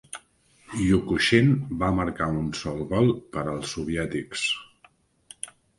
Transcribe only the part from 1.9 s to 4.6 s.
marcar un sol gol per als soviètics.